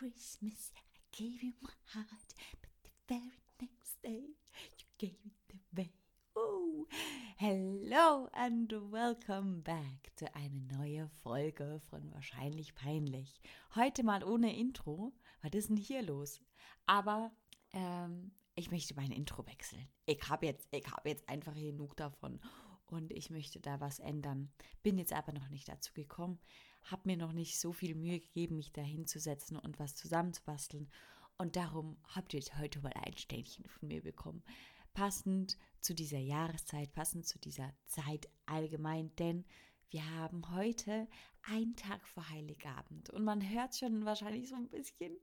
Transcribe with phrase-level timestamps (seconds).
[0.00, 0.80] Christmas, I
[1.12, 2.06] gave you my heart,
[2.62, 4.32] but the very next day
[4.78, 5.90] you gave it away.
[6.34, 6.86] Oh,
[7.36, 13.42] hello and welcome back to eine neue Folge von Wahrscheinlich Peinlich.
[13.74, 15.12] Heute mal ohne Intro.
[15.42, 16.40] Was ist denn hier los?
[16.86, 17.30] Aber
[17.74, 19.86] ähm, ich möchte mein Intro wechseln.
[20.06, 22.40] Ich habe jetzt, hab jetzt einfach genug davon
[22.86, 24.50] und ich möchte da was ändern.
[24.82, 26.38] Bin jetzt aber noch nicht dazu gekommen,
[26.82, 30.90] habe mir noch nicht so viel Mühe gegeben, mich da hinzusetzen und was zusammenzubasteln.
[31.38, 34.42] Und darum habt ihr heute mal ein Ständchen von mir bekommen.
[34.92, 39.44] Passend zu dieser Jahreszeit, passend zu dieser Zeit allgemein, denn
[39.90, 41.08] wir haben heute
[41.42, 45.16] einen Tag vor Heiligabend und man hört schon wahrscheinlich so ein bisschen,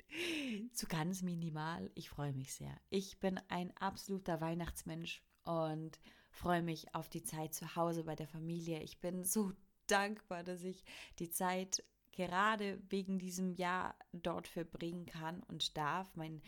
[0.73, 1.89] so ganz minimal.
[1.95, 2.75] Ich freue mich sehr.
[2.89, 5.99] Ich bin ein absoluter Weihnachtsmensch und
[6.31, 8.81] freue mich auf die Zeit zu Hause bei der Familie.
[8.81, 9.53] Ich bin so
[9.87, 10.83] dankbar, dass ich
[11.19, 16.15] die Zeit gerade wegen diesem Jahr dort verbringen kann und darf.
[16.15, 16.41] Mein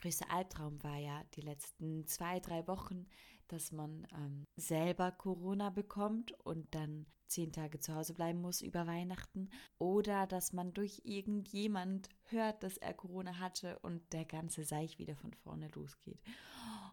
[0.00, 3.06] größter Albtraum war ja die letzten zwei, drei Wochen,
[3.48, 8.86] dass man ähm, selber Corona bekommt und dann zehn Tage zu Hause bleiben muss über
[8.86, 14.98] Weihnachten oder dass man durch irgendjemand hört, dass er Corona hatte und der ganze Seich
[14.98, 16.20] wieder von vorne losgeht.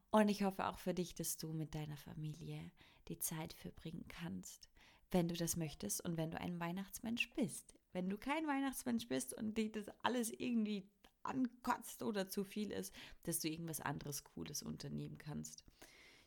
[0.10, 2.72] Und ich hoffe auch für dich, dass du mit deiner Familie
[3.08, 4.70] die Zeit verbringen kannst,
[5.14, 7.76] wenn du das möchtest und wenn du ein Weihnachtsmensch bist.
[7.92, 10.90] Wenn du kein Weihnachtsmensch bist und dich das alles irgendwie
[11.22, 15.64] ankotzt oder zu viel ist, dass du irgendwas anderes Cooles unternehmen kannst.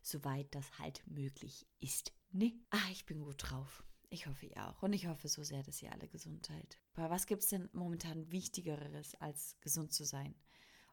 [0.03, 2.13] Soweit das halt möglich ist.
[2.31, 2.55] Ne?
[2.71, 3.83] Ah, ich bin gut drauf.
[4.09, 4.83] Ich hoffe ihr auch.
[4.83, 6.79] Und ich hoffe so sehr, dass ihr alle gesund seid.
[6.95, 10.37] Aber was gibt es denn momentan Wichtigeres, als gesund zu sein?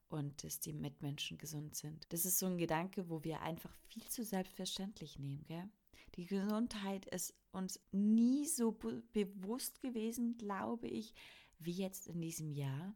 [0.10, 2.12] Und dass die Mitmenschen gesund sind.
[2.12, 5.70] Das ist so ein Gedanke, wo wir einfach viel zu selbstverständlich nehmen, gell?
[6.16, 11.14] Die Gesundheit ist uns nie so be bewusst gewesen, glaube ich,
[11.60, 12.96] wie jetzt in diesem Jahr,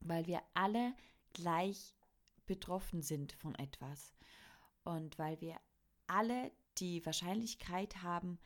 [0.00, 0.94] weil wir alle
[1.32, 1.94] gleich
[2.46, 4.14] betroffen sind von etwas
[4.84, 5.56] und weil wir
[6.06, 8.38] alle die Wahrscheinlichkeit haben,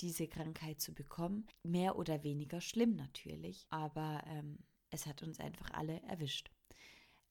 [0.00, 1.46] diese Krankheit zu bekommen.
[1.62, 4.58] Mehr oder weniger schlimm natürlich, aber ähm,
[4.90, 6.50] es hat uns einfach alle erwischt.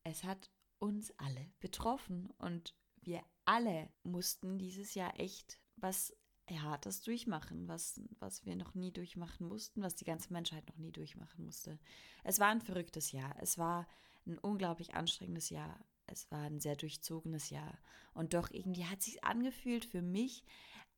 [0.03, 0.49] Es hat
[0.79, 6.15] uns alle betroffen und wir alle mussten dieses Jahr echt was
[6.49, 10.91] Hartes durchmachen, was, was wir noch nie durchmachen mussten, was die ganze Menschheit noch nie
[10.91, 11.79] durchmachen musste.
[12.23, 13.35] Es war ein verrücktes Jahr.
[13.39, 13.87] Es war
[14.25, 15.85] ein unglaublich anstrengendes Jahr.
[16.05, 17.77] Es war ein sehr durchzogenes Jahr.
[18.13, 20.43] Und doch irgendwie hat sich angefühlt für mich,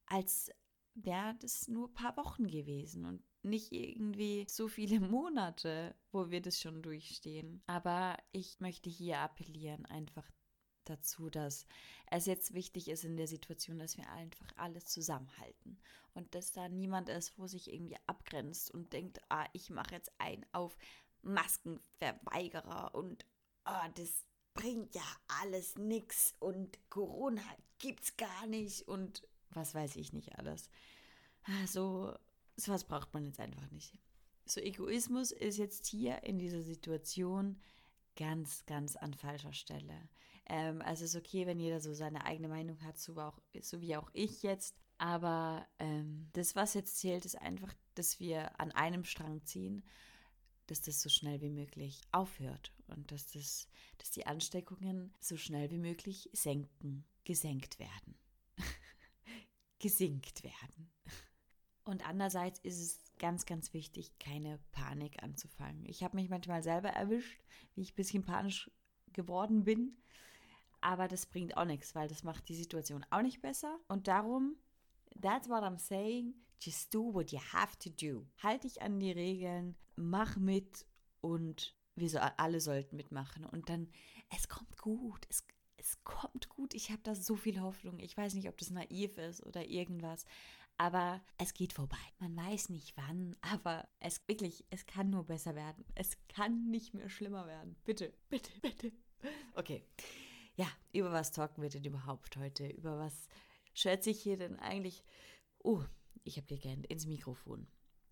[0.08, 0.52] als
[0.96, 6.42] wäre das nur ein paar Wochen gewesen und nicht irgendwie so viele Monate, wo wir
[6.42, 7.62] das schon durchstehen.
[7.68, 10.30] Aber ich möchte hier appellieren, einfach
[10.90, 11.66] dazu, dass
[12.12, 15.78] es jetzt wichtig ist in der Situation, dass wir einfach alles zusammenhalten
[16.14, 20.12] und dass da niemand ist, wo sich irgendwie abgrenzt und denkt, ah, ich mache jetzt
[20.18, 20.78] ein auf
[21.22, 23.26] Maskenverweigerer und
[23.66, 25.06] ah, das bringt ja
[25.42, 27.44] alles nichts und Corona
[27.80, 30.70] gibt's gar nicht und was weiß ich nicht alles.
[31.68, 32.18] So,
[32.56, 33.94] so was braucht man jetzt einfach nicht.
[34.46, 37.60] So Egoismus ist jetzt hier in dieser Situation
[38.16, 40.10] ganz, ganz an falscher Stelle.
[40.48, 43.96] Ähm, also ist okay, wenn jeder so seine eigene Meinung hat, so, auch, so wie
[43.96, 44.76] auch ich jetzt.
[44.98, 49.84] Aber ähm, das, was jetzt zählt, ist einfach, dass wir an einem Strang ziehen,
[50.68, 53.68] dass das so schnell wie möglich aufhört und dass, das,
[53.98, 58.18] dass die Ansteckungen so schnell wie möglich senken, gesenkt werden.
[59.80, 60.92] gesinkt werden.
[61.84, 65.86] Und andererseits ist es ganz, ganz wichtig, keine Panik anzufangen.
[65.86, 67.44] Ich habe mich manchmal selber erwischt,
[67.76, 68.72] wie ich ein bisschen panisch
[69.14, 69.96] geworden bin.
[70.86, 73.80] Aber das bringt auch nichts, weil das macht die Situation auch nicht besser.
[73.88, 74.56] Und darum,
[75.20, 78.28] that's what I'm saying, just do what you have to do.
[78.38, 80.86] Halt dich an die Regeln, mach mit
[81.22, 83.48] und wir so, alle sollten mitmachen.
[83.48, 83.90] Und dann,
[84.30, 85.48] es kommt gut, es,
[85.78, 86.76] es kommt gut.
[86.76, 87.98] Ich habe da so viel Hoffnung.
[87.98, 90.24] Ich weiß nicht, ob das naiv ist oder irgendwas.
[90.78, 91.98] Aber es geht vorbei.
[92.20, 95.84] Man weiß nicht wann, aber es wirklich, es kann nur besser werden.
[95.96, 97.76] Es kann nicht mehr schlimmer werden.
[97.86, 98.92] Bitte, bitte, bitte.
[99.56, 99.84] Okay.
[100.56, 102.68] Ja, über was talken wir denn überhaupt heute?
[102.68, 103.28] Über was
[103.74, 105.04] schätze ich hier denn eigentlich?
[105.64, 105.84] Oh,
[106.24, 107.68] ich habe gegähnt ins Mikrofon.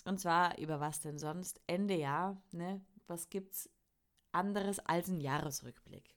[0.05, 1.61] Und zwar über was denn sonst?
[1.67, 2.85] Ende Jahr, ne?
[3.07, 3.69] Was gibt's
[4.33, 6.15] anderes als ein Jahresrückblick?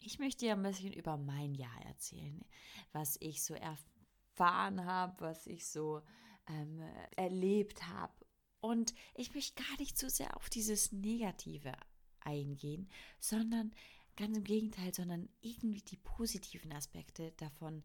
[0.00, 2.44] Ich möchte dir ein bisschen über mein Jahr erzählen,
[2.92, 6.02] was ich so erfahren habe, was ich so
[6.48, 6.82] ähm,
[7.16, 8.12] erlebt habe.
[8.60, 11.72] Und ich möchte gar nicht so sehr auf dieses Negative
[12.20, 12.90] eingehen,
[13.20, 13.72] sondern
[14.16, 17.82] ganz im Gegenteil, sondern irgendwie die positiven Aspekte davon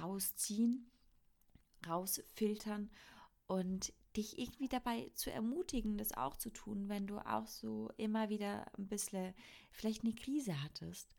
[0.00, 0.90] rausziehen,
[1.86, 2.90] rausfiltern
[3.46, 8.28] und dich irgendwie dabei zu ermutigen, das auch zu tun, wenn du auch so immer
[8.28, 9.34] wieder ein bisschen
[9.70, 11.14] vielleicht eine Krise hattest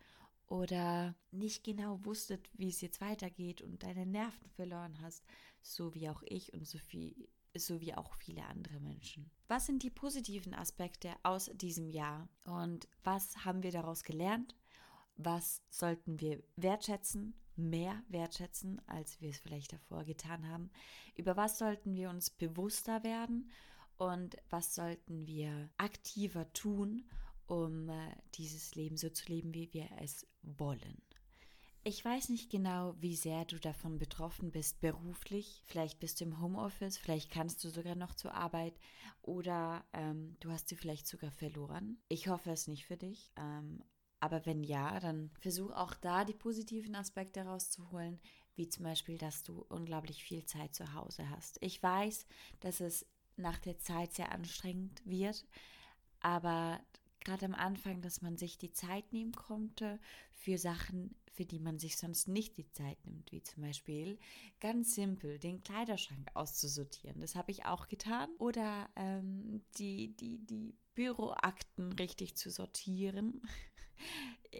[0.47, 5.23] oder nicht genau wusstet, wie es jetzt weitergeht und deine Nerven verloren hast,
[5.61, 9.29] so wie auch ich und so viel so wie auch viele andere Menschen.
[9.47, 14.55] Was sind die positiven Aspekte aus diesem Jahr und was haben wir daraus gelernt?
[15.15, 20.71] Was sollten wir wertschätzen, mehr wertschätzen, als wir es vielleicht davor getan haben?
[21.15, 23.51] Über was sollten wir uns bewusster werden
[23.97, 27.07] und was sollten wir aktiver tun,
[27.45, 31.01] um äh, dieses Leben so zu leben, wie wir es wollen?
[31.85, 35.63] Ich weiß nicht genau, wie sehr du davon betroffen bist beruflich.
[35.65, 38.73] Vielleicht bist du im Homeoffice, vielleicht kannst du sogar noch zur Arbeit
[39.21, 41.97] oder ähm, du hast sie vielleicht sogar verloren.
[42.07, 43.33] Ich hoffe es nicht für dich.
[43.35, 43.83] Ähm,
[44.21, 48.21] aber wenn ja, dann versuch auch da die positiven Aspekte rauszuholen,
[48.55, 51.57] wie zum Beispiel, dass du unglaublich viel Zeit zu Hause hast.
[51.59, 52.25] Ich weiß,
[52.61, 53.05] dass es
[53.35, 55.45] nach der Zeit sehr anstrengend wird,
[56.21, 56.79] aber
[57.23, 59.99] gerade am Anfang, dass man sich die Zeit nehmen konnte
[60.31, 64.19] für Sachen, für die man sich sonst nicht die Zeit nimmt, wie zum Beispiel
[64.59, 67.19] ganz simpel den Kleiderschrank auszusortieren.
[67.21, 68.29] Das habe ich auch getan.
[68.37, 73.41] Oder ähm, die, die, die Büroakten richtig zu sortieren.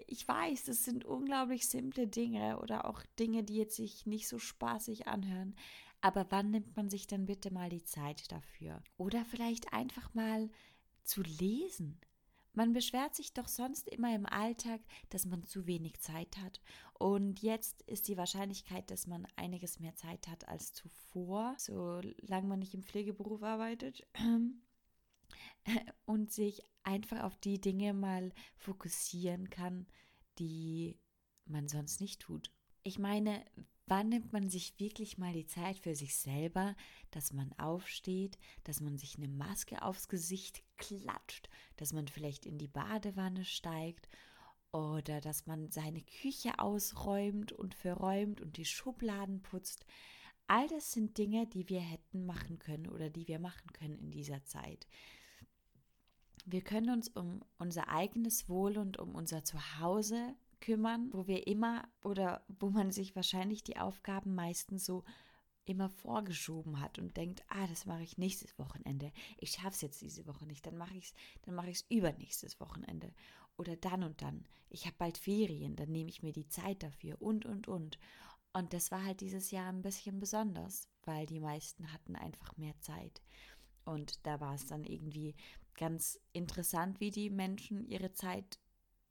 [0.08, 4.40] Ich weiß, das sind unglaublich simple Dinge oder auch Dinge, die jetzt sich nicht so
[4.40, 5.56] spaßig anhören.
[6.02, 8.82] Aber wann nimmt man sich dann bitte mal die Zeit dafür?
[8.98, 10.50] Oder vielleicht einfach mal
[11.04, 12.00] zu lesen.
[12.54, 16.62] Man beschwert sich doch sonst immer im Alltag, dass man zu wenig Zeit hat.
[16.94, 22.60] Und jetzt ist die Wahrscheinlichkeit, dass man einiges mehr Zeit hat als zuvor, solange man
[22.60, 24.08] nicht im Pflegeberuf arbeitet.
[26.06, 29.88] Und sich einfach auf die Dinge mal fokussieren kann,
[30.38, 31.00] die
[31.46, 32.52] man sonst nicht tut.
[32.84, 33.44] Ich meine,
[33.86, 36.76] Wann nimmt man sich wirklich mal die Zeit für sich selber,
[37.12, 42.58] dass man aufsteht, dass man sich eine Maske aufs Gesicht klatscht, dass man vielleicht in
[42.58, 44.08] die Badewanne steigt
[44.72, 49.86] oder dass man seine Küche ausräumt und verräumt und die Schubladen putzt.
[50.48, 54.12] All das sind Dinge, die wir hätten machen können oder die wir machen können in
[54.12, 54.88] dieser Zeit.
[56.46, 61.84] Wir können uns um unser eigenes Wohl und um unser Zuhause kümmern, wo wir immer
[62.06, 65.04] oder wo man sich wahrscheinlich die Aufgaben meistens so
[65.66, 69.12] immer vorgeschoben hat und denkt, ah, das mache ich nächstes Wochenende.
[69.38, 71.86] Ich schaffe es jetzt diese Woche nicht, dann mache ich es, dann mache ich es
[71.90, 73.14] übernächstes Wochenende
[73.58, 74.46] oder dann und dann.
[74.70, 78.00] Ich habe bald Ferien, dann nehme ich mir die Zeit dafür und und und.
[78.54, 82.80] Und das war halt dieses Jahr ein bisschen besonders, weil die meisten hatten einfach mehr
[82.80, 83.22] Zeit.
[83.84, 85.36] Und da war es dann irgendwie
[85.76, 88.60] ganz interessant, wie die Menschen ihre Zeit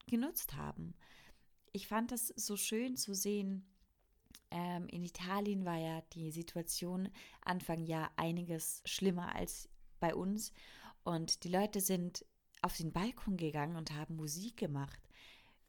[0.07, 0.95] genutzt haben
[1.73, 3.67] ich fand das so schön zu sehen.
[4.51, 7.09] Ähm, in Italien war ja die Situation
[7.41, 10.53] Anfang Jahr einiges schlimmer als bei uns.
[11.05, 12.25] Und die Leute sind
[12.61, 15.01] auf den Balkon gegangen und haben Musik gemacht.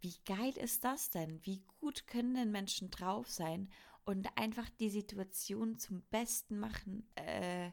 [0.01, 1.39] Wie geil ist das denn?
[1.45, 3.69] Wie gut können denn Menschen drauf sein
[4.05, 7.71] und einfach die Situation zum Besten machen, äh,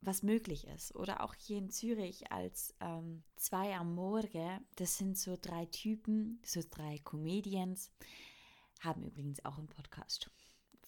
[0.00, 0.94] was möglich ist.
[0.94, 6.40] Oder auch hier in Zürich als ähm, zwei am Morgen, das sind so drei Typen,
[6.44, 7.90] so drei Comedians,
[8.80, 10.30] haben übrigens auch einen Podcast,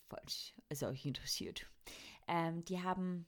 [0.08, 1.66] falls es euch interessiert.
[2.26, 3.26] Ähm, die haben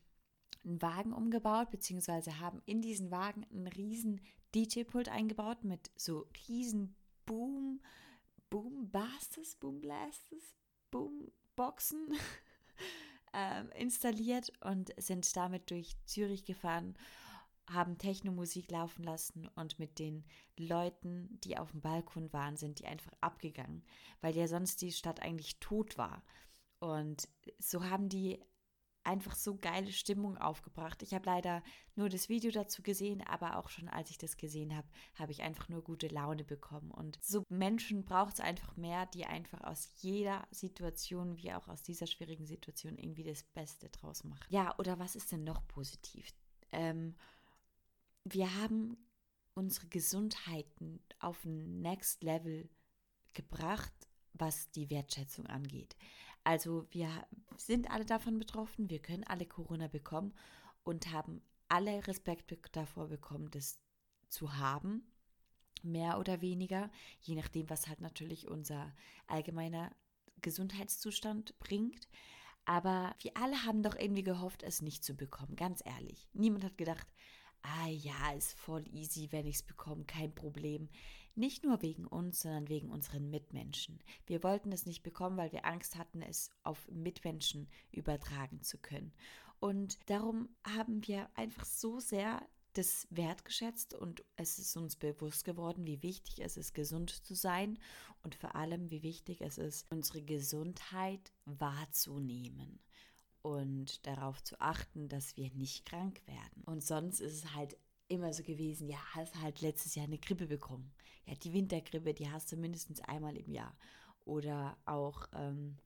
[0.64, 4.20] einen Wagen umgebaut, beziehungsweise haben in diesen Wagen einen riesen
[4.54, 7.80] DJ-Pult eingebaut mit so riesen Boom,
[8.50, 10.56] Boom Bastes, Boom Blastes,
[10.96, 12.08] Boom Boxen
[13.32, 16.94] ähm, installiert und sind damit durch Zürich gefahren,
[17.68, 20.24] haben Technomusik laufen lassen und mit den
[20.56, 23.82] Leuten, die auf dem Balkon waren, sind die einfach abgegangen,
[24.20, 26.22] weil ja sonst die Stadt eigentlich tot war.
[26.78, 28.38] Und so haben die
[29.06, 31.02] einfach so geile Stimmung aufgebracht.
[31.02, 31.62] Ich habe leider
[31.94, 35.42] nur das Video dazu gesehen, aber auch schon als ich das gesehen habe, habe ich
[35.42, 36.90] einfach nur gute Laune bekommen.
[36.90, 41.82] Und so Menschen braucht es einfach mehr, die einfach aus jeder Situation, wie auch aus
[41.82, 44.46] dieser schwierigen Situation, irgendwie das Beste draus machen.
[44.50, 46.34] Ja, oder was ist denn noch positiv?
[46.72, 47.14] Ähm,
[48.24, 48.96] wir haben
[49.54, 52.68] unsere Gesundheiten auf ein Next Level
[53.32, 53.92] gebracht,
[54.34, 55.96] was die Wertschätzung angeht.
[56.46, 57.10] Also wir
[57.56, 60.32] sind alle davon betroffen, wir können alle Corona bekommen
[60.84, 63.80] und haben alle Respekt davor bekommen, das
[64.28, 65.12] zu haben,
[65.82, 66.88] mehr oder weniger,
[67.20, 68.94] je nachdem, was halt natürlich unser
[69.26, 69.90] allgemeiner
[70.40, 72.06] Gesundheitszustand bringt.
[72.64, 76.28] Aber wir alle haben doch irgendwie gehofft, es nicht zu bekommen, ganz ehrlich.
[76.32, 77.08] Niemand hat gedacht,
[77.62, 80.90] ah ja, ist voll easy, wenn ich es bekomme, kein Problem.
[81.36, 84.00] Nicht nur wegen uns, sondern wegen unseren Mitmenschen.
[84.26, 89.12] Wir wollten es nicht bekommen, weil wir Angst hatten, es auf Mitmenschen übertragen zu können.
[89.60, 95.86] Und darum haben wir einfach so sehr das wertgeschätzt und es ist uns bewusst geworden,
[95.86, 97.78] wie wichtig es ist, gesund zu sein
[98.22, 102.80] und vor allem, wie wichtig es ist, unsere Gesundheit wahrzunehmen
[103.40, 106.64] und darauf zu achten, dass wir nicht krank werden.
[106.64, 110.46] Und sonst ist es halt immer so gewesen, ja, hast halt letztes Jahr eine Grippe
[110.46, 110.92] bekommen.
[111.26, 113.76] Ja, die Wintergrippe, die hast du mindestens einmal im Jahr.
[114.24, 115.78] Oder auch ähm,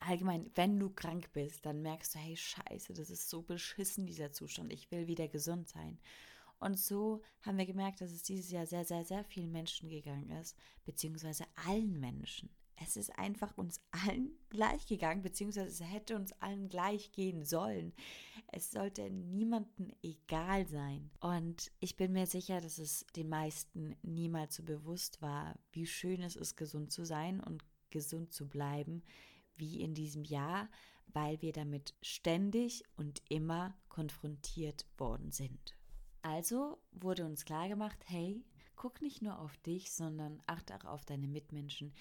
[0.00, 4.32] allgemein, wenn du krank bist, dann merkst du, hey, scheiße, das ist so beschissen, dieser
[4.32, 4.72] Zustand.
[4.72, 5.98] Ich will wieder gesund sein.
[6.60, 10.30] Und so haben wir gemerkt, dass es dieses Jahr sehr, sehr, sehr vielen Menschen gegangen
[10.30, 12.50] ist, beziehungsweise allen Menschen.
[12.80, 17.92] Es ist einfach uns allen gleich gegangen, beziehungsweise es hätte uns allen gleich gehen sollen.
[18.48, 21.10] Es sollte niemandem egal sein.
[21.20, 26.22] Und ich bin mir sicher, dass es den meisten niemals so bewusst war, wie schön
[26.22, 29.02] es ist, gesund zu sein und gesund zu bleiben,
[29.56, 30.70] wie in diesem Jahr,
[31.06, 35.74] weil wir damit ständig und immer konfrontiert worden sind.
[36.22, 38.44] Also wurde uns klar gemacht, hey,
[38.78, 41.92] guck nicht nur auf dich, sondern achte auch auf deine Mitmenschen.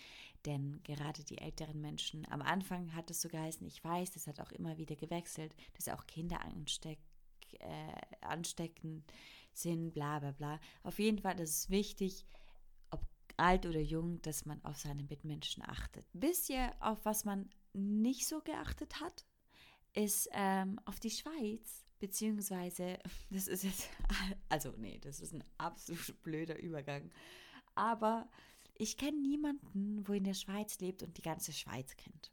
[0.45, 4.39] Denn gerade die älteren Menschen, am Anfang hat es so geheißen, ich weiß, das hat
[4.39, 6.99] auch immer wieder gewechselt, dass auch Kinder ansteck,
[7.59, 9.11] äh, ansteckend
[9.51, 10.59] sind, bla bla bla.
[10.83, 12.25] Auf jeden Fall ist es wichtig,
[13.37, 16.05] alt oder jung, dass man auf seine Mitmenschen achtet.
[16.13, 19.25] Wisst ihr, auf was man nicht so geachtet hat?
[19.93, 22.99] Ist ähm, auf die Schweiz, beziehungsweise,
[23.29, 23.89] das ist jetzt,
[24.49, 27.11] also nee, das ist ein absolut blöder Übergang.
[27.75, 28.27] Aber
[28.75, 32.31] ich kenne niemanden, wo in der Schweiz lebt und die ganze Schweiz kennt.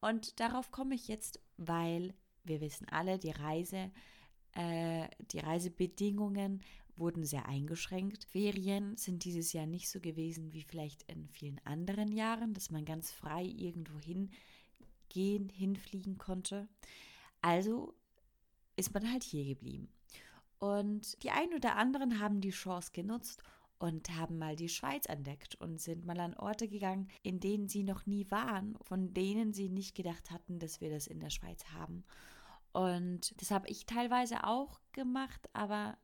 [0.00, 3.90] Und darauf komme ich jetzt, weil wir wissen alle, die Reise,
[4.52, 6.62] äh, die Reisebedingungen
[6.96, 8.24] wurden sehr eingeschränkt.
[8.24, 12.84] Ferien sind dieses Jahr nicht so gewesen wie vielleicht in vielen anderen Jahren, dass man
[12.84, 16.68] ganz frei irgendwo hingehen, hinfliegen konnte.
[17.42, 17.94] Also
[18.76, 19.88] ist man halt hier geblieben.
[20.58, 23.42] Und die einen oder anderen haben die Chance genutzt
[23.78, 27.82] und haben mal die Schweiz entdeckt und sind mal an Orte gegangen, in denen sie
[27.82, 31.64] noch nie waren, von denen sie nicht gedacht hatten, dass wir das in der Schweiz
[31.72, 32.04] haben.
[32.72, 35.98] Und das habe ich teilweise auch gemacht, aber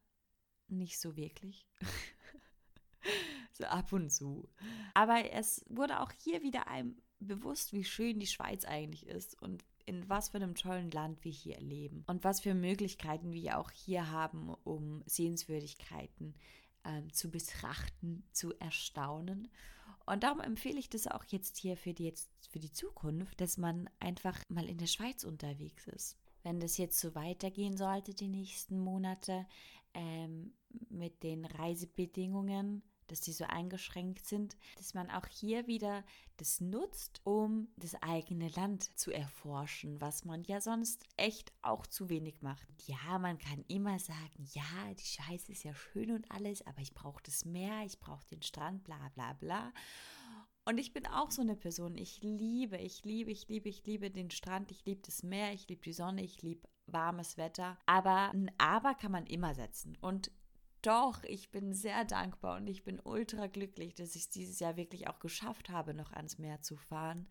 [0.69, 1.67] nicht so wirklich.
[3.53, 4.49] so ab und zu.
[4.95, 9.65] Aber es wurde auch hier wieder einem bewusst, wie schön die Schweiz eigentlich ist und
[9.87, 13.71] in was für einem tollen Land wir hier leben und was für Möglichkeiten wir auch
[13.71, 16.35] hier haben, um Sehenswürdigkeiten
[16.85, 19.49] ähm, zu betrachten, zu erstaunen.
[20.07, 23.57] Und darum empfehle ich das auch jetzt hier für die, jetzt für die Zukunft, dass
[23.57, 26.19] man einfach mal in der Schweiz unterwegs ist.
[26.43, 29.47] Wenn das jetzt so weitergehen sollte, die nächsten Monate,
[29.95, 30.55] ähm,
[30.89, 36.05] mit den Reisebedingungen, dass die so eingeschränkt sind, dass man auch hier wieder
[36.37, 42.09] das nutzt, um das eigene Land zu erforschen, was man ja sonst echt auch zu
[42.09, 42.67] wenig macht.
[42.87, 46.95] Ja, man kann immer sagen, ja, die Scheiße ist ja schön und alles, aber ich
[46.95, 49.73] brauche das Meer, ich brauche den Strand, bla bla bla.
[50.65, 51.97] Und ich bin auch so eine Person.
[51.97, 55.69] Ich liebe, ich liebe, ich liebe, ich liebe den Strand, ich liebe das Meer, ich
[55.69, 57.79] liebe die Sonne, ich liebe warmes Wetter.
[57.87, 59.97] Aber ein Aber kann man immer setzen.
[60.01, 60.31] Und
[60.83, 64.77] doch, ich bin sehr dankbar und ich bin ultra glücklich, dass ich es dieses Jahr
[64.77, 67.29] wirklich auch geschafft habe, noch ans Meer zu fahren.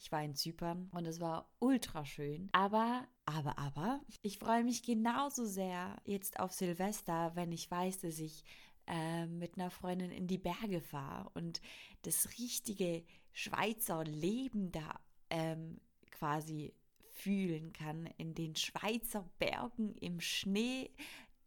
[0.00, 2.48] Ich war in Zypern und es war ultra schön.
[2.52, 8.18] Aber, aber, aber, ich freue mich genauso sehr jetzt auf Silvester, wenn ich weiß, dass
[8.18, 8.44] ich
[8.86, 11.60] äh, mit einer Freundin in die Berge fahre und
[12.02, 15.80] das richtige Schweizer Leben da ähm,
[16.10, 16.74] quasi
[17.14, 20.90] fühlen kann, in den Schweizer Bergen im Schnee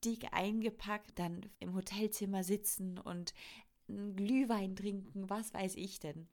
[0.04, 3.34] dick eingepackt, dann im Hotelzimmer sitzen und
[3.88, 6.28] Glühwein trinken, was weiß ich denn.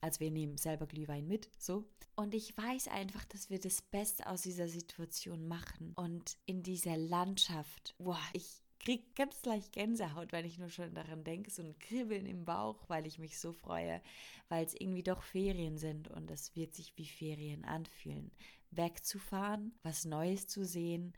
[0.00, 1.84] Also wir nehmen selber Glühwein mit, so.
[2.14, 5.92] Und ich weiß einfach, dass wir das Beste aus dieser Situation machen.
[5.96, 11.24] Und in dieser Landschaft, boah, ich kriege ganz leicht Gänsehaut, wenn ich nur schon daran
[11.24, 14.00] denke, so ein Kribbeln im Bauch, weil ich mich so freue,
[14.48, 18.30] weil es irgendwie doch Ferien sind und es wird sich wie Ferien anfühlen.
[18.70, 21.14] Wegzufahren, was Neues zu sehen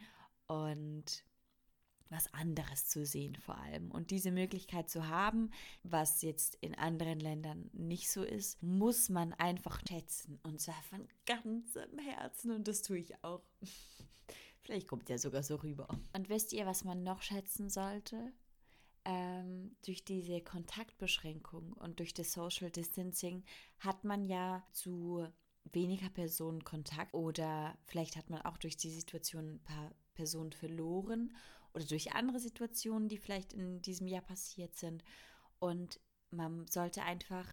[0.47, 1.25] und
[2.11, 3.91] was anderes zu sehen vor allem.
[3.91, 5.51] Und diese Möglichkeit zu haben,
[5.83, 10.39] was jetzt in anderen Ländern nicht so ist, muss man einfach schätzen.
[10.43, 12.53] Und zwar von ganzem Herzen.
[12.53, 13.43] Und das tue ich auch.
[14.61, 15.89] Vielleicht kommt ja sogar so rüber.
[16.15, 18.33] Und wisst ihr, was man noch schätzen sollte?
[19.05, 23.45] Ähm, durch diese Kontaktbeschränkung und durch das Social Distancing
[23.79, 25.27] hat man ja zu
[25.73, 31.33] weniger Personen Kontakt oder vielleicht hat man auch durch die Situation ein paar Personen verloren
[31.75, 35.05] oder durch andere Situationen, die vielleicht in diesem Jahr passiert sind.
[35.59, 37.47] Und man sollte einfach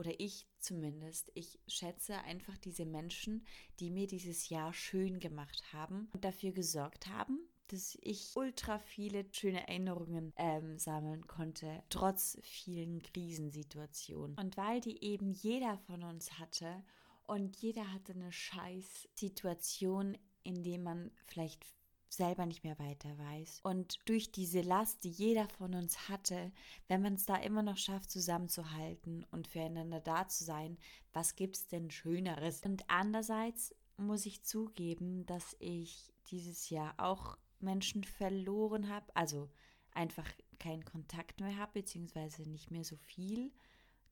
[0.00, 3.44] oder ich zumindest, ich schätze einfach diese Menschen,
[3.80, 9.26] die mir dieses Jahr schön gemacht haben und dafür gesorgt haben, dass ich ultra viele
[9.30, 14.38] schöne Erinnerungen ähm, sammeln konnte, trotz vielen Krisensituationen.
[14.38, 16.82] Und weil die eben jeder von uns hatte
[17.26, 21.66] und jeder hatte eine scheiß Situation, in der man vielleicht
[22.12, 23.60] selber nicht mehr weiter weiß.
[23.62, 26.52] Und durch diese Last, die jeder von uns hatte,
[26.88, 30.76] wenn man es da immer noch schafft, zusammenzuhalten und füreinander da zu sein,
[31.12, 32.62] was gibt es denn Schöneres?
[32.62, 39.50] Und andererseits muss ich zugeben, dass ich dieses Jahr auch Menschen verloren habe, also
[39.92, 43.52] einfach keinen Kontakt mehr habe, beziehungsweise nicht mehr so viel,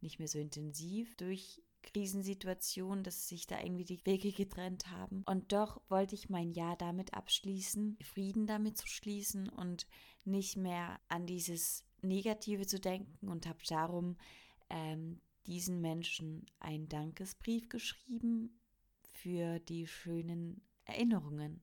[0.01, 5.23] nicht mehr so intensiv durch Krisensituation, dass sich da irgendwie die Wege getrennt haben.
[5.27, 9.87] Und doch wollte ich mein Jahr damit abschließen, Frieden damit zu schließen und
[10.25, 14.17] nicht mehr an dieses Negative zu denken und habe darum
[14.71, 18.61] ähm, diesen Menschen einen Dankesbrief geschrieben
[19.15, 21.63] für die schönen Erinnerungen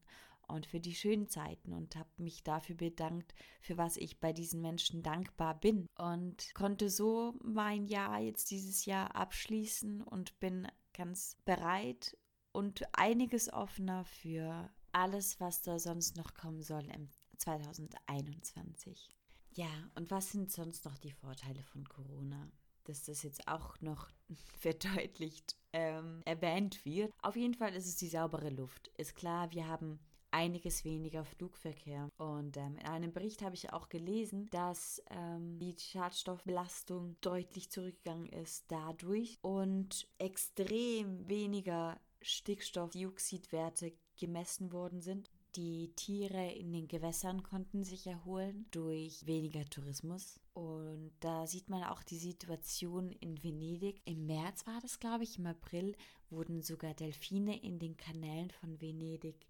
[0.50, 4.62] und für die schönen Zeiten und habe mich dafür bedankt, für was ich bei diesen
[4.62, 11.38] Menschen dankbar bin und konnte so mein Jahr jetzt dieses Jahr abschließen und bin ganz
[11.46, 12.18] bereit
[12.52, 19.10] und einiges offener für alles, was da sonst noch kommen soll im 2021.
[19.52, 22.50] Ja, und was sind sonst noch die Vorteile von Corona?
[22.86, 24.10] Dass das jetzt auch noch
[24.60, 27.14] verdeutlicht ähm, erwähnt wird.
[27.22, 28.90] Auf jeden Fall ist es die saubere Luft.
[28.98, 30.00] Ist klar, wir haben
[30.36, 32.10] einiges weniger Flugverkehr.
[32.18, 38.27] Und ähm, in einem Bericht habe ich auch gelesen, dass ähm, die Schadstoffbelastung deutlich zurückgegangen
[38.27, 45.32] ist dadurch und extrem weniger Stickstoffdioxidwerte gemessen worden sind.
[45.56, 50.42] Die Tiere in den Gewässern konnten sich erholen durch weniger Tourismus.
[50.54, 54.01] Und da sieht man auch die Situation in Venedig.
[54.04, 55.96] Im März war das, glaube ich, im April
[56.30, 59.48] wurden sogar Delfine in den Kanälen von Venedig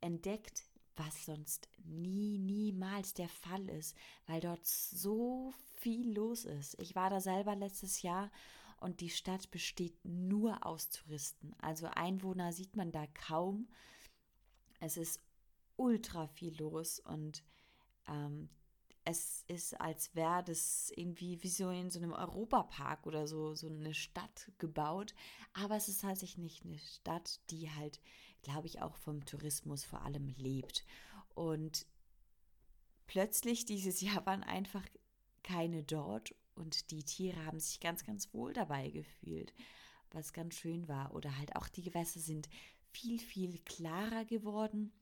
[0.00, 0.64] entdeckt,
[0.96, 6.80] was sonst nie, niemals der Fall ist, weil dort so viel los ist.
[6.80, 8.30] Ich war da selber letztes Jahr
[8.80, 11.54] und die Stadt besteht nur aus Touristen.
[11.60, 13.68] Also Einwohner sieht man da kaum.
[14.80, 15.20] Es ist
[15.76, 17.44] ultra viel los und
[18.08, 18.48] ähm,
[19.04, 23.66] es ist, als wäre das irgendwie wie so in so einem Europapark oder so, so
[23.68, 25.14] eine Stadt gebaut.
[25.54, 28.00] Aber es ist tatsächlich nicht eine Stadt, die halt,
[28.48, 30.84] glaube ich, auch vom Tourismus vor allem lebt.
[31.34, 31.86] Und
[33.06, 34.86] plötzlich dieses Jahr waren einfach
[35.42, 39.52] keine dort und die Tiere haben sich ganz, ganz wohl dabei gefühlt,
[40.10, 41.14] was ganz schön war.
[41.14, 42.48] Oder halt auch die Gewässer sind
[42.90, 44.92] viel, viel klarer geworden.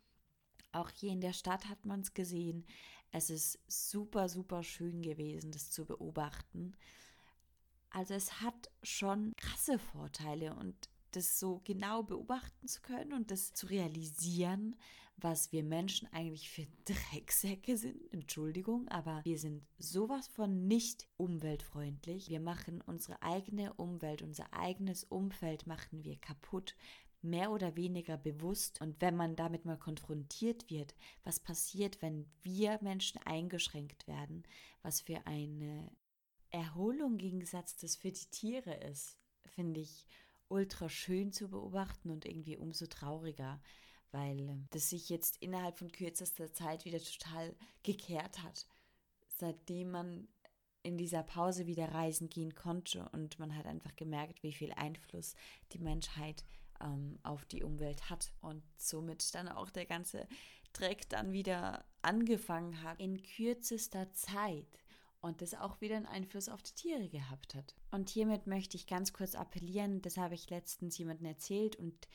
[0.72, 2.66] Auch hier in der Stadt hat man es gesehen.
[3.12, 6.76] Es ist super, super schön gewesen, das zu beobachten.
[7.90, 13.52] Also es hat schon krasse Vorteile und das so genau beobachten zu können und das
[13.52, 14.76] zu realisieren,
[15.16, 18.12] was wir Menschen eigentlich für Drecksäcke sind.
[18.12, 22.28] Entschuldigung, aber wir sind sowas von nicht umweltfreundlich.
[22.28, 26.76] Wir machen unsere eigene Umwelt, unser eigenes Umfeld machen wir kaputt
[27.22, 28.80] mehr oder weniger bewusst.
[28.80, 34.44] Und wenn man damit mal konfrontiert wird, was passiert, wenn wir Menschen eingeschränkt werden,
[34.82, 35.90] was für eine
[36.50, 40.06] Erholung im Gegensatz das für die Tiere ist, finde ich
[40.48, 43.60] ultra schön zu beobachten und irgendwie umso trauriger,
[44.12, 48.66] weil das sich jetzt innerhalb von kürzester Zeit wieder total gekehrt hat.
[49.28, 50.28] Seitdem man
[50.82, 55.34] in dieser Pause wieder reisen gehen konnte und man hat einfach gemerkt, wie viel Einfluss
[55.72, 56.44] die Menschheit
[56.80, 60.28] ähm, auf die Umwelt hat und somit dann auch der ganze
[60.72, 64.66] Dreck dann wieder angefangen hat in kürzester Zeit
[65.26, 67.74] und das auch wieder einen Einfluss auf die Tiere gehabt hat.
[67.90, 72.08] Und hiermit möchte ich ganz kurz appellieren, das habe ich letztens jemandem erzählt und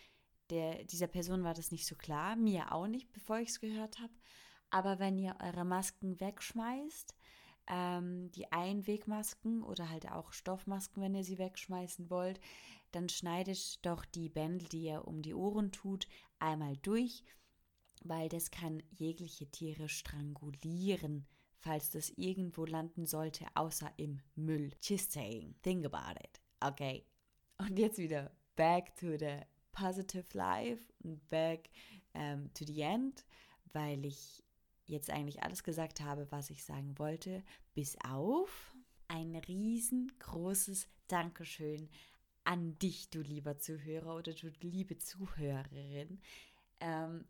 [0.50, 4.00] der, dieser Person war das nicht so klar, mir auch nicht, bevor ich es gehört
[4.00, 4.13] habe.
[4.69, 7.15] Aber wenn ihr eure Masken wegschmeißt,
[7.67, 12.39] ähm, die Einwegmasken oder halt auch Stoffmasken, wenn ihr sie wegschmeißen wollt,
[12.91, 16.08] dann schneidet doch die Bändel, die ihr um die Ohren tut,
[16.39, 17.24] einmal durch,
[18.04, 21.28] weil das kann jegliche Tiere strangulieren,
[21.62, 24.71] falls das irgendwo landen sollte, außer im Müll.
[24.82, 25.56] Just saying.
[25.62, 26.41] Think about it.
[26.60, 27.06] Okay.
[27.58, 31.69] Und jetzt wieder back to the positive life und back
[32.13, 33.26] um, ähm, to the end,
[33.74, 34.43] weil ich
[34.86, 37.43] jetzt eigentlich alles gesagt habe, was ich sagen wollte,
[37.74, 38.76] bis auf
[39.08, 41.89] ein riesengroßes Dankeschön
[42.43, 46.19] an dich, du lieber Zuhörer oder du liebe Zuhörerin.
[46.80, 47.26] Ähm,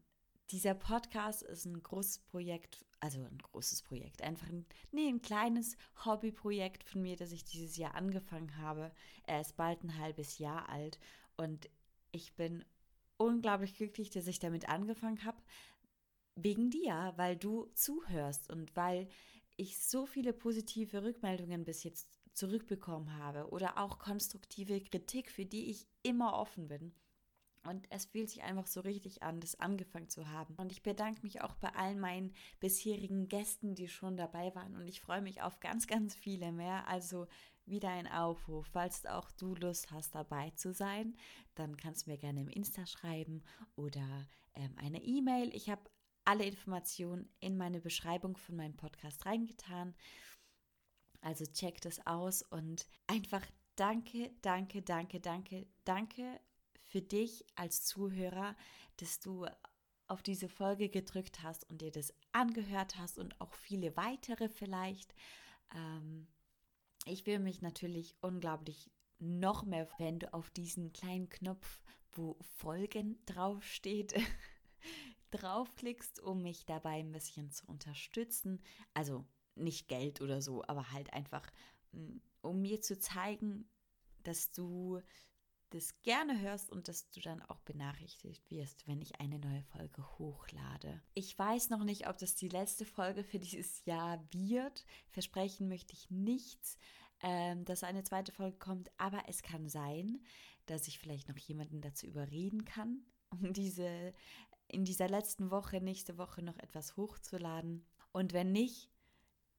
[0.50, 5.76] dieser Podcast ist ein großes Projekt also ein großes Projekt, einfach ein, nee, ein kleines
[6.06, 8.92] Hobbyprojekt von mir, das ich dieses Jahr angefangen habe.
[9.24, 11.00] Er ist bald ein halbes Jahr alt
[11.36, 11.70] und
[12.12, 12.64] ich bin
[13.18, 15.42] unglaublich glücklich, dass ich damit angefangen habe,
[16.36, 19.08] wegen dir, weil du zuhörst und weil
[19.58, 25.70] ich so viele positive Rückmeldungen bis jetzt zurückbekommen habe oder auch konstruktive Kritik, für die
[25.70, 26.94] ich immer offen bin.
[27.64, 30.56] Und es fühlt sich einfach so richtig an, das angefangen zu haben.
[30.56, 34.76] Und ich bedanke mich auch bei allen meinen bisherigen Gästen, die schon dabei waren.
[34.76, 36.88] Und ich freue mich auf ganz, ganz viele mehr.
[36.88, 37.28] Also
[37.66, 38.68] wieder ein Aufruf.
[38.72, 41.16] Falls auch du Lust hast, dabei zu sein,
[41.56, 43.44] dann kannst du mir gerne im Insta schreiben
[43.76, 45.54] oder ähm, eine E-Mail.
[45.56, 45.84] Ich habe
[46.26, 49.96] alle Informationen in meine Beschreibung von meinem Podcast reingetan.
[51.22, 53.46] Also check das aus und einfach
[53.76, 56.40] danke, danke, danke, danke, danke
[56.92, 58.56] für dich als Zuhörer,
[58.98, 59.48] dass du
[60.08, 65.16] auf diese Folge gedrückt hast und dir das angehört hast und auch viele weitere vielleicht.
[65.74, 66.28] Ähm,
[67.06, 73.24] ich will mich natürlich unglaublich noch mehr, wenn du auf diesen kleinen Knopf, wo Folgen
[73.26, 74.14] draufsteht,
[75.32, 78.62] draufklickst, um mich dabei ein bisschen zu unterstützen.
[78.94, 79.26] Also
[79.56, 81.50] nicht Geld oder so, aber halt einfach,
[81.94, 83.70] mm, um mir zu zeigen,
[84.24, 85.00] dass du
[85.72, 90.04] das gerne hörst und dass du dann auch benachrichtigt wirst, wenn ich eine neue Folge
[90.20, 91.02] hochlade.
[91.14, 94.86] Ich weiß noch nicht, ob das die letzte Folge für dieses Jahr wird.
[95.10, 96.78] Versprechen möchte ich nichts,
[97.22, 100.24] ähm, dass eine zweite Folge kommt, aber es kann sein,
[100.66, 104.14] dass ich vielleicht noch jemanden dazu überreden kann, um diese
[104.68, 107.86] in dieser letzten Woche, nächste Woche noch etwas hochzuladen.
[108.14, 108.90] Und wenn nicht,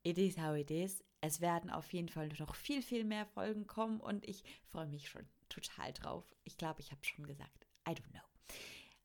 [0.03, 1.05] it is how it is.
[1.21, 5.11] Es werden auf jeden Fall noch viel, viel mehr Folgen kommen und ich freue mich
[5.11, 6.25] schon total drauf.
[6.45, 7.67] Ich glaube, ich habe schon gesagt.
[7.89, 8.21] I don't know.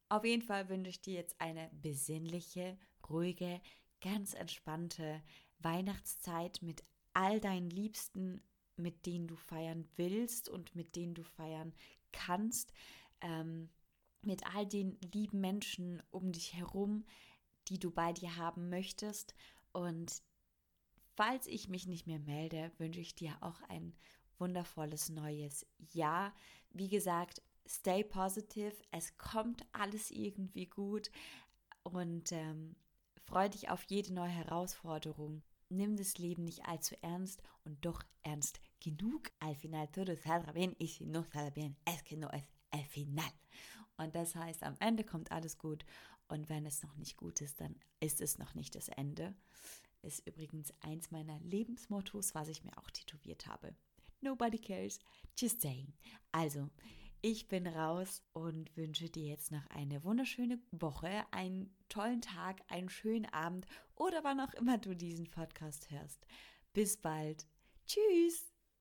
[0.10, 2.78] Auf jeden Fall wünsche ich dir jetzt eine besinnliche,
[3.10, 3.62] ruhige,
[4.02, 5.22] ganz entspannte
[5.60, 6.84] Weihnachtszeit mit
[7.14, 8.42] all deinen Liebsten,
[8.78, 11.74] mit denen du feiern willst und mit denen du feiern
[12.12, 12.74] kannst.
[13.22, 13.70] Ähm,
[14.22, 17.06] mit all den lieben Menschen um dich herum,
[17.68, 19.36] die du bei dir haben möchtest.
[19.72, 20.22] Und
[21.16, 23.96] falls ich mich nicht mehr melde, wünsche ich dir auch ein
[24.40, 26.34] wundervolles neues Jahr.
[26.72, 28.76] Wie gesagt, stay positive.
[28.92, 31.12] Es kommt alles irgendwie gut
[31.84, 32.76] und ähm,
[33.26, 35.44] freu dich auf jede neue Herausforderung.
[35.70, 39.32] Nimm das Leben nicht allzu ernst und doch ernst genug.
[39.40, 42.86] Al final todo saldrá bien y si no saldrá bien es que no es el
[42.86, 43.32] final.
[43.98, 45.86] Und das heißt, am Ende kommt alles gut
[46.28, 49.36] und wenn es noch nicht gut ist, dann ist es noch nicht das Ende.
[50.02, 53.76] Ist übrigens eins meiner Lebensmottos, was ich mir auch tätowiert habe.
[54.22, 55.00] Nobody cares,
[55.38, 55.94] just saying.
[56.32, 56.70] Also,
[57.22, 62.90] ich bin raus und wünsche dir jetzt noch eine wunderschöne Woche, einen tollen Tag, einen
[62.90, 66.26] schönen Abend oder wann auch immer du diesen Podcast hörst.
[66.74, 67.48] Bis bald.
[67.86, 68.57] Tschüss.